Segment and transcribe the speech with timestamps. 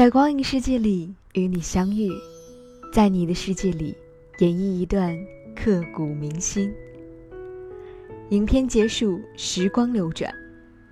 [0.00, 2.10] 在光影世界里与你相遇，
[2.90, 3.94] 在你的世界里
[4.38, 5.14] 演绎一段
[5.54, 6.72] 刻骨铭心。
[8.30, 10.32] 影片结束，时光流转，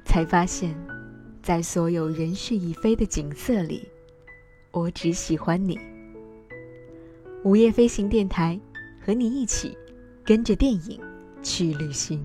[0.04, 0.76] 才发现，
[1.42, 3.88] 在所有人事已非的景色里，
[4.72, 5.78] 我只喜欢你。
[7.44, 8.60] 午夜飞行电台，
[9.00, 9.74] 和你一起
[10.22, 11.00] 跟着电影
[11.42, 12.22] 去旅行。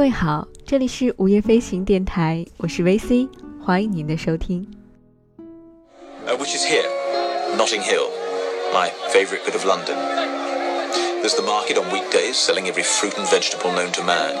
[0.00, 3.28] 各位好，这里是午夜飞行电台，我是 VC，
[3.64, 4.66] 欢迎您的收听。
[6.26, 6.86] uh, which is here,
[7.56, 8.08] Notting Hill,
[8.72, 9.96] my favourite bit of London.
[11.22, 14.34] There's the market on weekdays selling every fruit and vegetable known to man.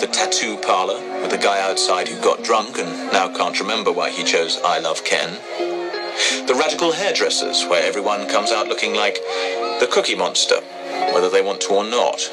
[0.00, 4.10] The tattoo parlour with a guy outside who got drunk and now can't remember why
[4.10, 5.38] he chose I Love Ken.
[6.46, 9.18] The radical hairdressers where everyone comes out looking like
[9.80, 10.79] the Cookie Monster, whether
[11.30, 12.30] they want to or not.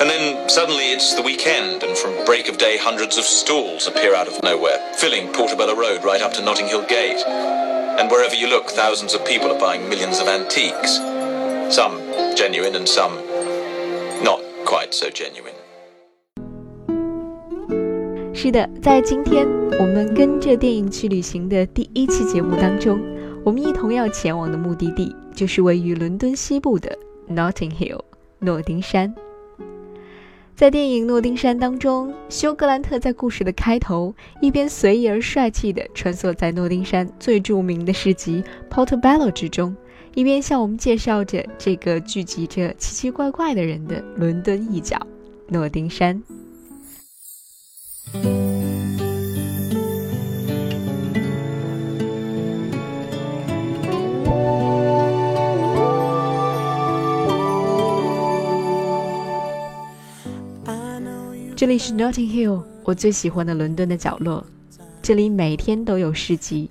[0.00, 4.14] And then suddenly it's the weekend, and from break of day, hundreds of stalls appear
[4.14, 7.24] out of nowhere, filling Portobello Road right up to Notting Hill Gate.
[7.98, 11.00] And wherever you look, thousands of people are buying millions of antiques.
[11.74, 12.00] Some
[12.34, 13.14] genuine and some
[14.22, 15.54] not quite so genuine.
[18.34, 19.46] 是的，在今天
[19.78, 22.98] 我们跟着电影去旅行的第一期节目当中，
[23.44, 26.96] 我们一同要前往的目的地就是位于伦敦西部的
[27.28, 28.00] Notting Hill
[28.45, 29.13] 诺丁山。
[30.55, 39.75] 在电影《诺丁山》当中，休格兰特在故事的开头一边随意而帅气地穿梭在诺丁山最著名的市集 Portobello 之中，
[40.13, 44.97] 一边向我们介绍着这个聚集着奇奇怪怪的人的伦敦一角——
[45.49, 46.23] 诺丁山。
[61.65, 64.45] 这里是 Notting Hill，我最喜欢的伦敦的角落。
[65.01, 66.69] 这里每天都有市集，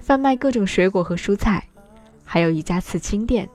[0.00, 1.62] 贩卖各种水果和蔬菜，
[2.24, 3.46] 还有一家刺青店。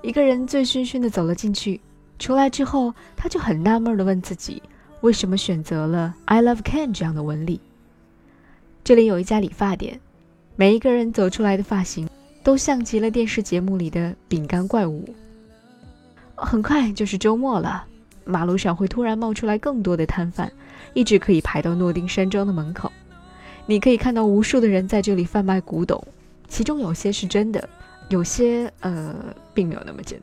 [0.00, 1.78] 一个人醉醺醺的走了进去，
[2.18, 4.62] 出来之后，他就很纳闷的问自己，
[5.02, 7.60] 为什么选择了 "I love Ken" 这样的纹理。
[8.82, 10.00] 这里有一家理发店，
[10.56, 12.08] 每一个人走出来的发型
[12.42, 15.06] 都像极了电视节目里的饼干怪物。
[16.36, 17.84] 很快就是周末了。
[18.24, 20.50] 马路上会突然冒出来更多的摊贩，
[20.94, 22.90] 一直可以排到诺丁山庄的门口。
[23.66, 26.02] 你可以看到无数的人在这里贩卖古董，
[26.48, 27.68] 其中有些是真的，
[28.08, 29.14] 有些呃
[29.54, 30.20] 并没有那么真。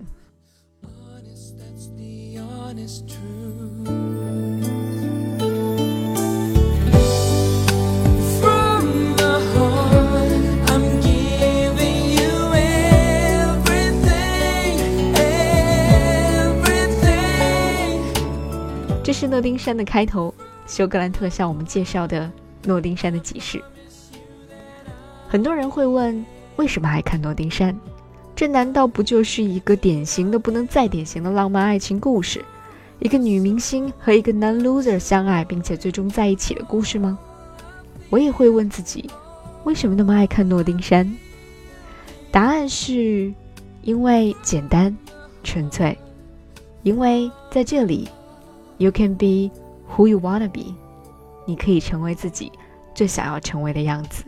[19.19, 20.31] 是诺丁山的开头，
[20.67, 22.31] 休格兰特向我们介绍的
[22.65, 23.59] 诺丁山的集市。
[25.27, 26.23] 很多人会问，
[26.57, 27.75] 为什么爱看诺丁山？
[28.35, 32.45] 这难道不就是一个典型的不能再典型的浪漫爱情故事？
[32.99, 37.17] 一个女明星和一个男 loser 相爱，并且最终在一起的故事吗？
[38.11, 39.09] 我也会问自己，
[39.63, 41.11] 为什么那么爱看诺丁山？
[42.29, 43.33] 答案是，
[43.81, 44.95] 因为简单、
[45.43, 45.97] 纯粹，
[46.83, 48.07] 因为在这里。
[48.79, 49.49] You can be
[49.89, 50.75] who you wanna be，
[51.47, 52.51] 你可以成为自己
[52.93, 54.25] 最想要成为的样子。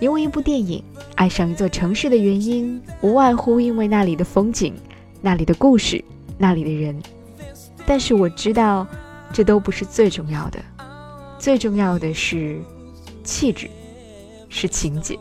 [0.00, 0.82] 因为一部电影
[1.14, 4.74] 爱上一座城市的原因，无外乎因为那里的风景、
[5.22, 6.04] 那里的故事、
[6.36, 7.00] 那里的人。
[7.86, 8.84] 但是我知道。
[9.34, 10.60] 这都不是最重要的，
[11.40, 12.62] 最重要的是
[13.24, 13.68] 气质，
[14.48, 15.18] 是情节。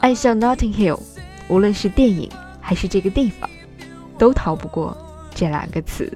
[0.00, 0.98] 爱上 Notting Hill，
[1.48, 3.50] 无论是电影还是这个地方，
[4.16, 4.96] 都逃不过
[5.34, 6.10] 这两个词。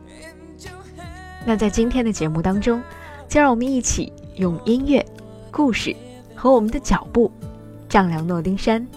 [1.44, 2.82] 那在今天的节目当中，
[3.28, 5.04] 就让我们一起用音乐、
[5.50, 5.94] 故事
[6.34, 7.30] 和我们的脚步，
[7.86, 8.88] 丈量诺丁山，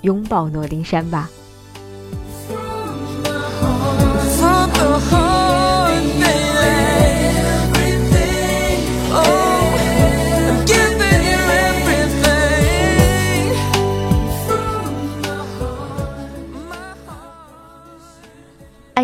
[0.00, 1.28] 拥抱诺丁山吧。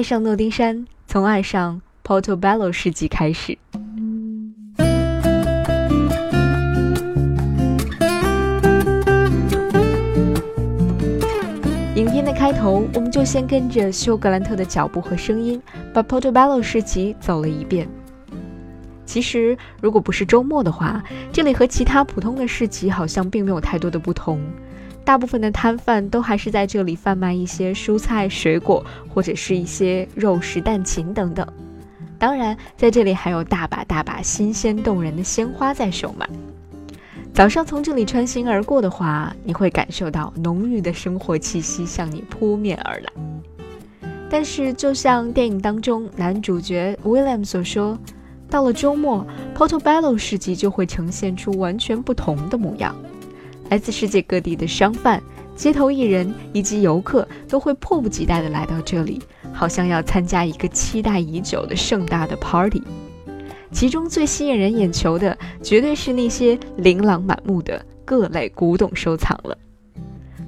[0.02, 3.56] 爱上诺丁山，从爱上 Portobello 市集开始。
[11.94, 15.62] 影片的开头，我们就先跟着休格兰特的脚步和声音，
[15.94, 17.88] 把 Portobello 市集走了一遍。
[19.06, 21.00] 其实，如果不是周末的话，
[21.32, 24.40] 这里和其他普通的市集好像并没有太多的不同。
[25.04, 31.46] 大部分的摊贩都还是在这里贩卖一些蔬菜、水果，或者是一些肉食、蛋禽等等。
[32.18, 36.28] 当然，在这里还有大把大把新鲜动人的鲜花在售卖。
[37.34, 43.12] 早上从这里穿行而过的话，你会感受到浓郁的生活气息向你扑面而来。
[44.30, 47.98] 但是，就像电影当中男主角 William 所说，
[48.48, 49.26] 到了周末
[49.56, 52.94] ，Portobello 市集就会呈现出完全不同的模样。
[53.72, 55.18] 来自世界各地的商贩、
[55.56, 59.18] 街头艺人以及游客都会迫不及待地来到这里，
[59.50, 62.82] 好像要参加一个期待已久的盛大的 party。
[63.70, 69.56] 其中最吸引人眼球的，绝对是那些琳琅满目的各类古董收藏了。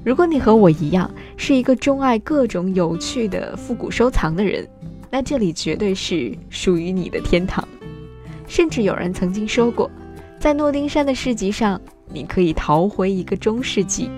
[0.04, 4.68] 如果你和我一样是一个钟爱各种有趣的复古收藏的人，
[5.10, 7.66] 那这里绝对是属于你的天堂。
[8.46, 9.90] 甚至有人曾经说过，
[10.38, 11.80] 在诺丁山的市集上。
[12.14, 14.08] 你可以逃回一个中世纪。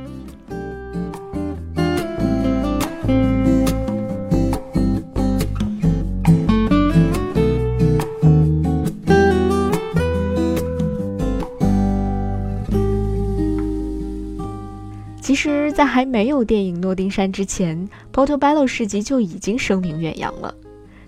[15.20, 20.54] 其实，在还没有电影《诺丁山》之前，Portobello 市集就已经声名远扬了。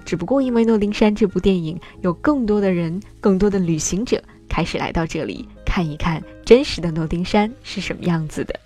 [0.04, 4.22] 只不过，因为《诺丁山》这部电影，有更多的人、更多的旅行者
[4.58, 5.48] 开始来到这里。
[5.64, 8.58] 看一看真实的诺丁山是什么样子的。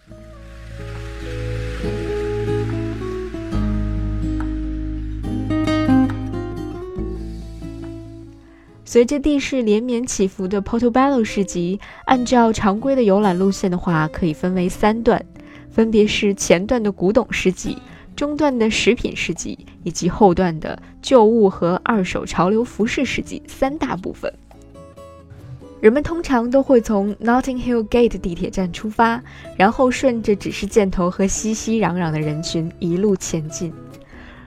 [8.86, 15.22] 随着地势连绵起伏的 Portobello 市集，按照常规的游览路线的话，可以分为三段，
[15.70, 17.76] 分别是前段的古董市集、
[18.16, 24.32] 中段的食品市集以及后段的旧物和二手潮流服饰市集三大部分。
[25.82, 29.20] 人们通常都会从 Notting Hill Gate 地铁站出发，
[29.56, 33.72] 然后顺着指示箭头和熙熙攘攘的人群一路前进，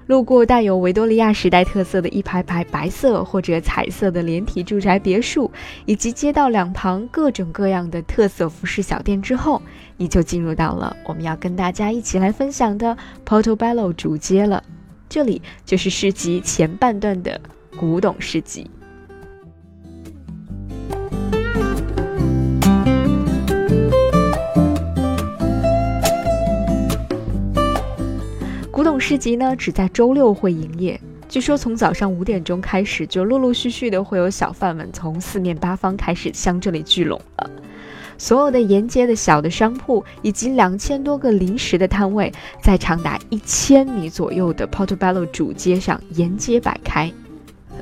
[0.08, 5.52] 路过带有维多利亚时代特色的一排排白色或者彩色的连体住宅别墅，
[5.86, 9.62] 以及街道两旁各种各样的特色服饰小店之后，
[9.98, 14.64] 你就进入到了我们要跟大家一起来分享的 Portobello 主街了。
[15.10, 17.42] 这里就是市集前半段的
[17.78, 18.72] 古董市集。
[29.08, 31.00] 市集呢，只在周六会营业。
[31.30, 37.48] 据说从早上五点钟开始，就陆陆续续的会有小贩们从四面八方开始向这里聚拢了。
[38.18, 47.14] 所有的沿街的小的商铺，以及两千多个临时的摊位，在长达一千米左右的 Portobello 主街上沿街摆开。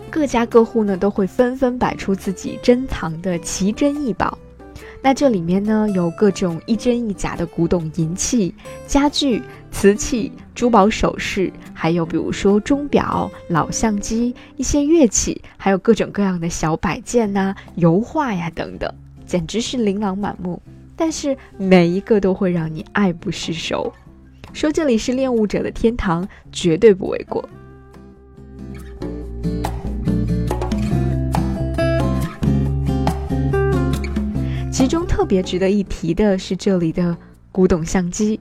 [0.09, 4.37] 各家各户呢，都会纷纷摆出自己珍藏的奇珍异宝。
[5.05, 8.55] 那这里面呢，有各种一真一假的古董银器、
[8.88, 18.89] 家具、瓷器、珠宝首饰，还有比如说钟表、老相机、一些乐器，还有各种各样的小摆件呐、油画呀等等，
[19.25, 20.62] 简直是琳琅满目。
[20.95, 23.93] 但是每一个都会让你爱不释手。
[24.53, 27.43] 说这里是恋物者的天堂，绝对不为过。
[34.83, 37.15] 其中特别值得一提的是这里的
[37.53, 38.37] 古董相机。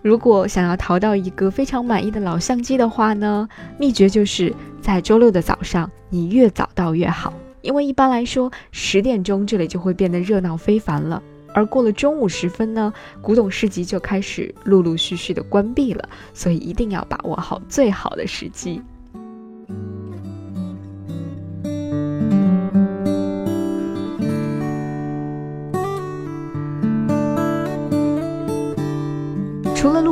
[0.00, 3.46] 如果想要淘到一个非常满意的老相机的话呢，
[3.78, 11.22] 秘诀就是在周六的早上，你越早到越好，因为一般来说十点钟这里就会变得热闹非凡了。
[11.52, 18.80] 而过了中午时分呢，古董市集就开始陆陆续续的关闭了，所以一定要把握好最好的时机。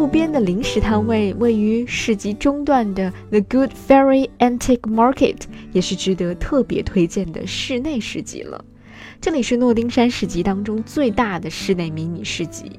[0.06, 5.34] 路边的零食摊位，位于市集中段的 The Good Fairy Antique Market
[5.72, 8.64] 也是值得特别推荐的室内市集了。
[9.20, 12.78] 这里是诺丁山市集当中最大的室内迷你市集，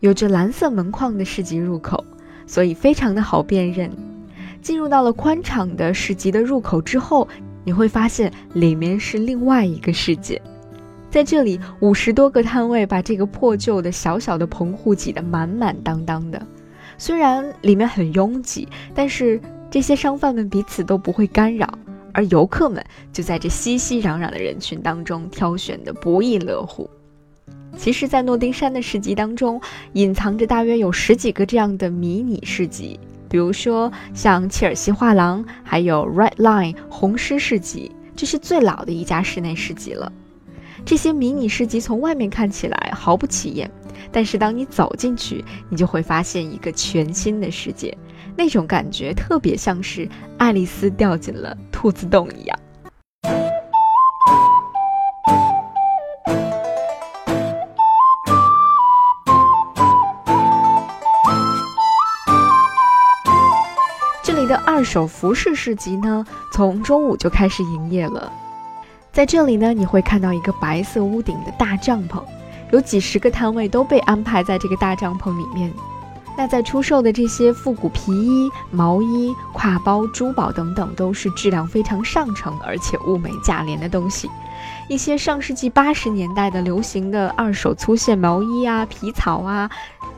[0.00, 2.02] 有着蓝色门框的市集入口，
[2.46, 3.90] 所以非常的好辨认。
[4.62, 7.28] 进入到了宽敞的市集的入口之后，
[7.62, 10.40] 你会发现里面是另外一个世界。
[11.14, 16.44] 在这里，五十多个摊位把这个破旧的小小的棚户挤得满满当当的。
[16.98, 19.40] 虽然里面很拥挤，但是
[19.70, 21.72] 这些商贩们彼此都不会干扰，
[22.12, 26.90] 而游客们就在这熙熙攘攘的人群当中挑选的不亦乐乎。
[27.76, 29.60] 其实，在诺丁山的市集当中，
[29.92, 40.12] 隐藏着大约有十几个这样的迷你市集，比如说像切尔西画廊，还有 Red Line 红狮市集，这是最老的一家室内市集了。
[40.86, 43.70] 这些迷你市集从外面看起来毫不起眼，
[44.12, 47.96] 但是当你走进去，你就会发现一个全新的世界，
[48.36, 52.58] 那种感觉特别像是爱丽丝掉进了兔子洞一样。
[64.22, 68.30] 这里的二手服饰市集呢，从中午就开始营业了。
[69.14, 72.20] 在这里呢，你会看到一个白色屋顶的大帐篷，
[72.72, 75.72] 有几十个摊位都被安排在这个大帐篷里面。
[76.36, 84.28] 那在出售的这些复古皮衣、毛衣、挎包、珠宝等等，都是质量非常上乘而且物美价廉的东西。
[84.88, 89.70] 一些上世纪八十年代的流行的二手粗线毛衣啊、皮草啊。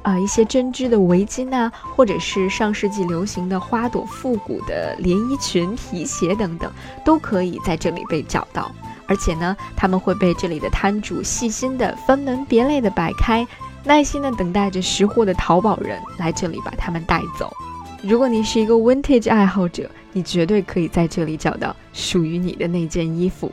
[0.06, 6.70] 啊，一些针织的围巾啊，或者是上世纪流行的花朵复古的连衣裙、皮鞋等等，
[7.04, 8.70] 都可以在这里被找到。
[9.08, 13.44] 而且呢，他们会被这里的摊主细心的分门别类的摆开，
[13.82, 17.52] 耐心的等待着识货的淘宝人来这里把它们带走。
[18.00, 23.50] 如果你是一个 vintage 爱好者，你绝对可以在这里找到属于你的那件衣服。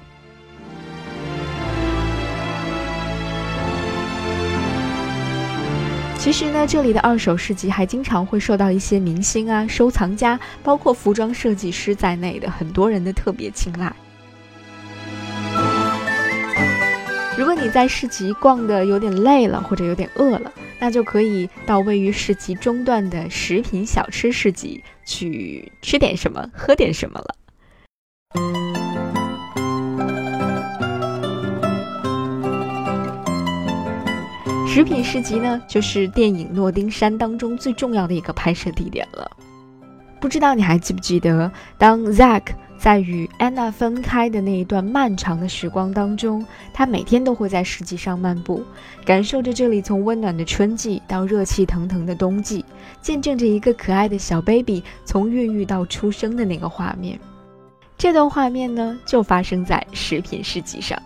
[6.24, 13.94] 其实呢，这里的二手市集还经常会受到一些明星啊、收藏家，包括服装设计师在内的很多人的特别青睐。
[17.38, 20.50] 如果你在市集逛的有点累了，或者有点饿了，
[20.80, 28.73] 那就可以到位于市集中段的食品小吃市集去吃点什么、喝点什么了。
[34.74, 39.30] 食品市集呢，就是电影《诺丁山》当中最重要的一个拍摄地点了。
[40.20, 42.42] 不知道你还记不记得，当 Zack
[42.76, 48.64] 在与 Anna 分开的那一段漫长的时光当中，他每天都会在市集上漫步，
[49.06, 52.66] 感受着这里从温暖的春季到热气腾腾的冬季，
[53.00, 57.20] 见证着一个可爱的小 baby 从孕育到出生的那个画面。
[57.96, 61.00] 这段画面呢，就发生在食品市集上。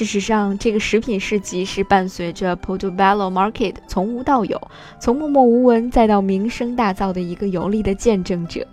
[0.00, 4.58] 事实上，这个食品市集是伴随着 Portobello Market 从无到有，
[4.98, 8.66] 从默默无闻再到名声大噪的一个有力的见证者。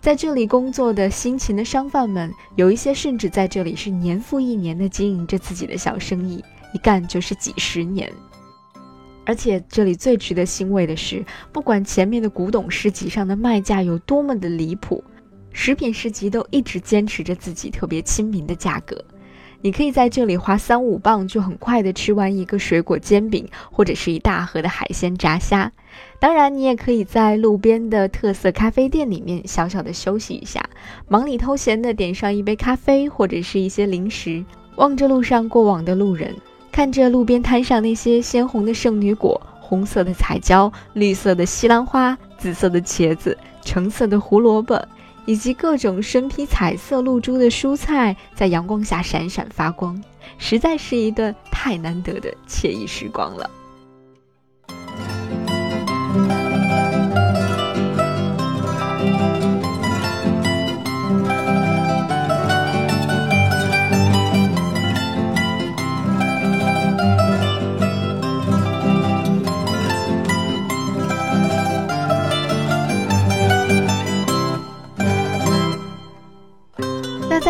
[0.00, 6.44] 在这里工作的辛勤的商贩们，有一些甚至在这里是年复一年的经营着自己的小生意，
[6.74, 8.12] 一干就是几十年。
[9.24, 15.04] 而且这里最值得欣慰的是，不管前面的古董市集上的卖价有多么的离谱，
[15.52, 19.00] 食品市集都一直坚持着自己特别亲民的价格。
[19.64, 25.70] 你可以在这里花三五磅就很快的吃完一个水果煎饼，或者是一大盒的海鲜炸虾。
[26.18, 30.68] 当然，你也可以在路边的特色咖啡店里面小小的休息一下，
[31.06, 34.44] 忙里偷闲的点上一杯咖啡或者是一些零食，
[34.76, 36.34] 望着路上过往的路人，
[36.72, 44.84] 看着路边摊上那些鲜红的圣女果、红色的彩椒、绿色的西兰花、紫色的茄子、橙色的胡萝卜。
[45.24, 50.02] 以及各种身披彩色露珠的蔬菜在阳光下闪闪发光，
[50.38, 53.50] 实在是一段太难得的惬意时光了。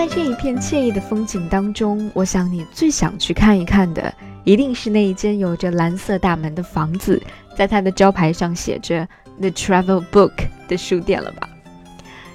[0.02, 7.23] 在这一片惬意的风景当中，我想你最想去看一看的，一定是那一间有着蓝色大门的房子，
[7.56, 9.06] 在它的招牌上写着
[9.38, 10.32] The Travel Book
[10.66, 11.49] 的书店了吧？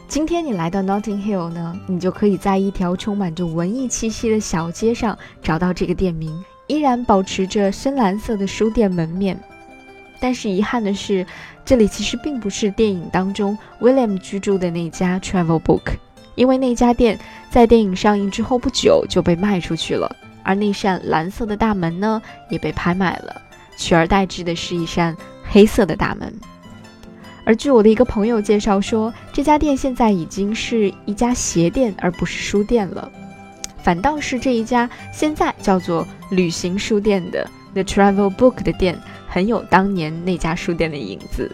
[0.08, 9.38] 今天你来到 Notting Hill 呢，你就可以在一条充满着文艺气息的小街上找到这个店名，依然保持着深蓝色的书店门面。
[10.22, 11.28] 但是遗憾的是，
[11.66, 15.98] 这里其实并不是电影当中 William 居住的那家 Travel Book。
[16.38, 23.42] 因为那家店在电影上映之后不久就被卖出去了，而那扇蓝色的大门呢也被拍卖了，
[23.76, 25.18] 取而代之的是一扇
[25.50, 26.32] 黑色的大门。
[27.44, 33.12] 而据我的一个朋友介绍说，这家店现在已经是一家鞋店，而不是书店了，
[33.82, 41.52] 反倒是这一家现在叫做旅行书店的 The Travel Book 的店很有当年那家书店的影子。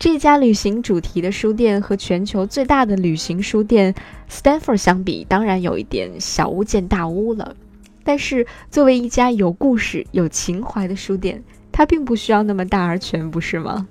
[0.00, 3.94] 这家旅行主题的书店和全球最大的旅行书店
[4.30, 7.54] Stanford 相比，当然有一点小巫见大巫了。
[8.02, 13.86] 但是，作为一家有故事、有情怀的书店，它并不需要那么大而全，不是吗？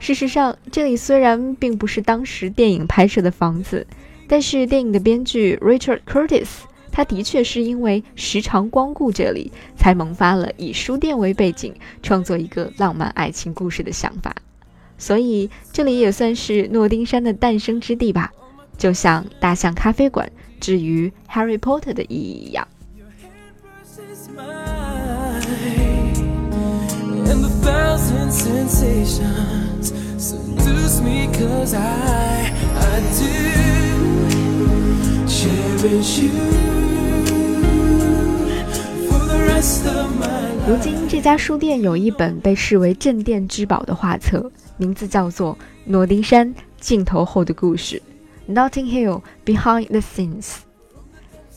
[0.00, 3.86] 事实上，这里虽然并不是当时电影拍摄的房子，
[4.26, 6.48] 但是电影的编剧 Richard Curtis，
[6.90, 14.34] 他的确是因为时常光顾这里，才萌发了以书店为背景创作一个浪漫爱情故事的想法。
[14.98, 18.32] 所以这里也算是诺丁山的诞生之地吧，
[18.76, 22.66] 就像大象咖啡馆至于 Harry Potter 的意义一样。
[40.68, 44.52] 如今这家书店有一本被视为镇店之宝的画册。
[44.76, 45.54] 名字叫做
[45.86, 48.02] 《诺丁山镜头后的故事》
[48.54, 50.56] （Notting Hill Behind the Scenes）。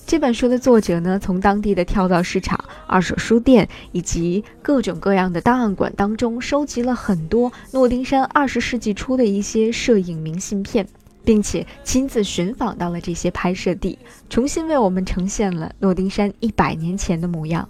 [0.07, 10.87] 这本书的作者呢，从当地的跳蚤市场、二手书店以及各种各样的档案馆当中，收集了很多诺丁山二十世纪初的一些摄影明信片，
[11.25, 13.99] 并且亲自寻访到了这些拍摄地，
[14.29, 17.67] 重新为我们呈现了诺丁山一百年前的模样。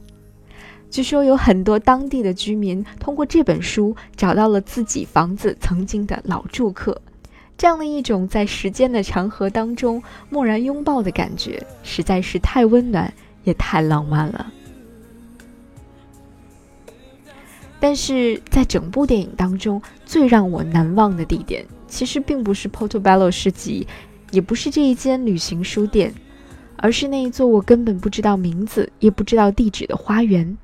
[0.91, 7.01] 据说有很多当地的居民通过这本书找到了自己房子曾经的老住客，
[7.57, 13.11] 这样的一种在时间的长河当中蓦然拥抱的感觉，实在是太温暖
[13.45, 14.51] 也太浪漫了。
[17.79, 23.87] 但是在整部电影当中，最让我难忘的地点，其实并不是 Portobello 市集，
[24.29, 26.13] 也不是这一间旅行书店，
[26.75, 30.57] 而是那一座我根本不知道名字也不知道地址的花园。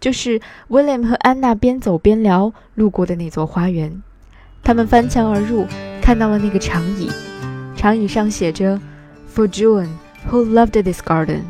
[0.00, 4.02] 就是 William 和安娜边走边聊路过的那座花园，
[4.62, 5.66] 他们翻墙而入，
[6.00, 7.10] 看到了那个长椅，
[7.76, 8.80] 长椅上写着
[9.32, 9.88] “For June,
[10.30, 11.42] who loved this garden,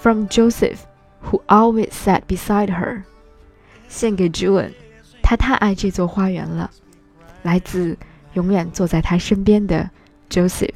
[0.00, 0.78] from Joseph,
[1.30, 3.02] who always sat beside her。”
[3.88, 4.70] 献给 June，
[5.22, 6.70] 他太爱这座花园了。
[7.42, 7.96] 来自
[8.34, 9.90] 永远坐在他身边的
[10.28, 10.74] Joseph。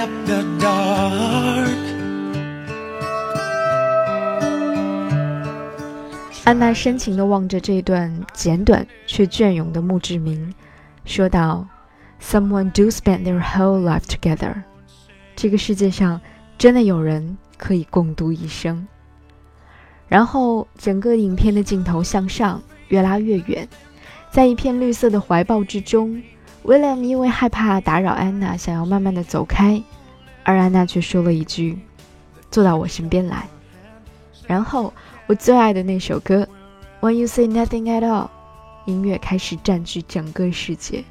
[0.00, 1.76] up the dark
[6.44, 10.54] 安娜深情地望着这段简短却隽永的墓志铭，
[11.04, 11.68] 说道
[12.20, 14.62] ：“Someone do spend their whole life together。
[15.36, 16.18] 这个世界上
[16.56, 18.88] 真的有人可以共度一生。”
[20.08, 23.68] 然后，整个影片的镜头向上，越拉越远，
[24.32, 26.22] 在一片绿色的怀抱之中。
[26.64, 29.82] 威廉因为害怕打扰安娜，想要慢慢的走开，
[30.44, 31.78] 而安娜却说了一句
[32.50, 33.48] ：“坐到我身边来。”
[34.46, 34.92] 然后
[35.26, 36.46] 我最爱的那首歌
[37.06, 38.26] 《When You Say Nothing at All》，
[38.84, 41.02] 音乐开始占据整个世界。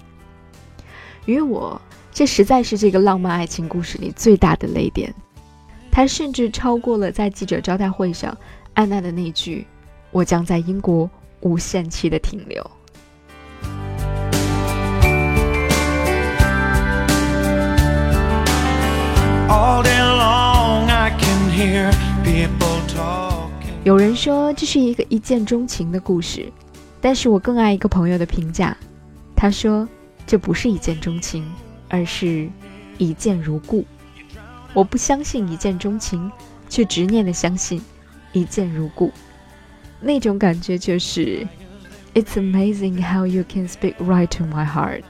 [1.25, 1.81] 于我，
[2.11, 5.13] 这实在是这个浪漫爱情故事里最大的泪点，
[5.91, 8.37] 它甚至超过了在记者招待会上
[8.75, 9.65] 安娜的那句
[10.11, 11.09] ：“我将在英国
[11.41, 12.65] 无限期的停留。”
[19.59, 21.91] All day long i can hear
[22.23, 23.49] people talk
[23.83, 26.49] 有人说这是一个一见钟情的故事，
[27.01, 28.75] 但是我更爱一个朋友的评价。
[29.35, 29.87] 他说
[30.25, 31.45] 这不是一见钟情，
[31.89, 32.49] 而是
[32.97, 33.85] 一见如故。
[34.73, 36.31] 我不相信一见钟情，
[36.69, 37.81] 却执念的相信
[38.31, 39.11] 一见如故。
[39.99, 41.45] 那种感觉就是
[42.13, 45.03] ，It's amazing how you can speak right to my heart，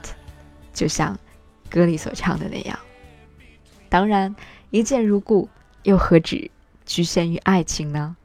[0.72, 1.16] 就像
[1.68, 2.78] 歌里所唱的那样。
[3.90, 4.34] 当然，
[4.70, 5.48] 一见如故
[5.82, 6.50] 又何止
[6.86, 8.16] 局限于爱情呢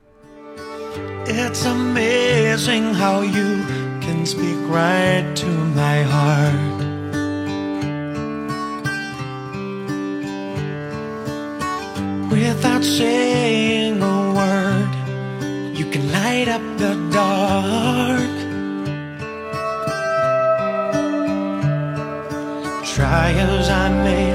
[1.26, 3.64] ？It's amazing how you
[4.00, 6.86] can speak right to my heart.
[12.30, 14.90] Without saying a word,
[15.76, 18.22] you can light up the dark.
[22.84, 24.35] Try as I may.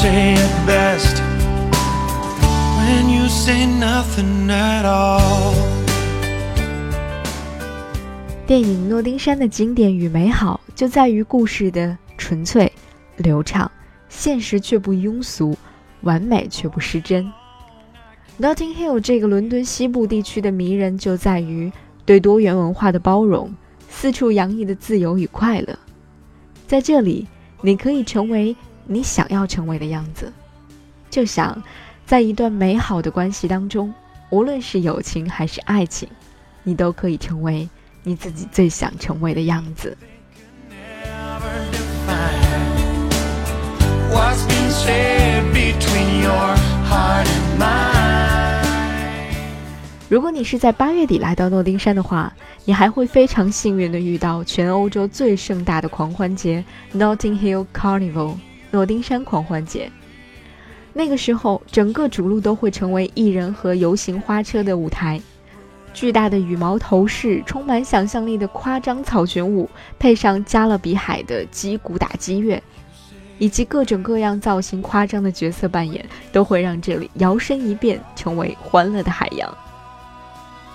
[0.00, 1.20] say it best
[2.78, 5.52] when you say nothing at all.
[8.46, 12.70] 电影《诺丁山》的经典与美好，就在于故事的纯粹、
[13.16, 13.68] 流畅，
[14.08, 15.56] 现实却不庸俗，
[16.02, 17.28] 完美却不失真。
[18.40, 21.72] Notting Hill 这个伦敦西部地区的迷人就在于
[22.04, 23.52] 对多元文化的包容，
[23.88, 25.76] 四处洋溢的自由与快乐。
[26.68, 27.26] 在这里，
[27.62, 28.54] 你可以成为
[28.90, 30.32] 你想要成为的样子。
[31.10, 31.62] 就想
[32.06, 33.92] 在一段美好的关系当中，
[34.30, 36.08] 无论是友情还是爱情，
[36.62, 37.68] 你都可以成为
[38.02, 39.96] 你自己最想成为的样子。
[50.10, 52.32] 如果你是在八月底来到诺丁山的话，
[52.64, 58.36] 你还会非常幸运的遇到全欧洲最盛大的狂欢节 ——Notting Hill Carnival（
[58.70, 59.90] 诺丁山狂欢节）。
[60.92, 65.20] 那个时候，整个主路都会成为艺人和游行花车的舞台，
[65.94, 72.60] 巨大的羽毛头饰、充满想象力的夸张草裙舞，配上加勒比海的击鼓打击乐，
[73.38, 79.56] 以及各种各样造型夸张的角色扮演，都会让这里摇身一变成为欢乐的海洋。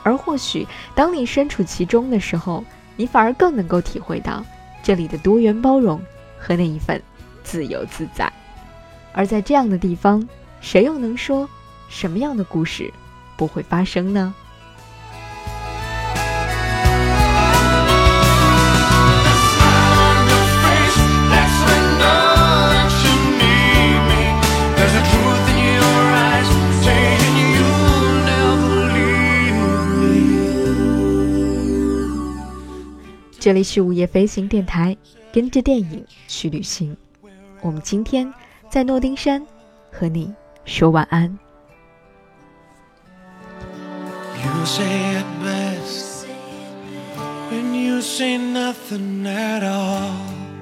[0.03, 2.63] 而或许，当你身处其中的时候，
[2.95, 4.45] 你反而更能够体会到
[4.82, 5.99] 这里的多元包容
[6.38, 7.01] 和那一份
[7.43, 8.32] 自由自在。
[9.12, 10.27] 而在这样的地方，
[10.62, 11.47] 谁又能说
[11.89, 12.91] 什么样的故事
[13.38, 14.34] 不会发生呢？
[33.39, 34.95] 这里是午夜飞行电台，
[35.34, 36.95] 跟着电影去旅行。
[37.63, 38.32] 我们今天
[38.69, 39.41] 在诺丁山
[39.89, 40.34] 和你
[40.65, 41.39] 说晚安。
[44.36, 46.26] You say it best
[47.49, 50.52] when you say nothing at all.